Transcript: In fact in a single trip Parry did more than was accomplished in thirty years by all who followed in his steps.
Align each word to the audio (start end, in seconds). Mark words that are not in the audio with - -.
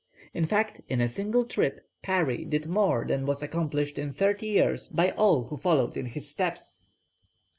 In 0.33 0.45
fact 0.47 0.81
in 0.89 0.99
a 0.99 1.07
single 1.07 1.45
trip 1.45 1.87
Parry 2.01 2.43
did 2.43 2.67
more 2.67 3.05
than 3.07 3.27
was 3.27 3.43
accomplished 3.43 3.99
in 3.99 4.11
thirty 4.11 4.47
years 4.47 4.87
by 4.87 5.11
all 5.11 5.43
who 5.43 5.57
followed 5.57 5.95
in 5.95 6.07
his 6.07 6.27
steps. 6.27 6.81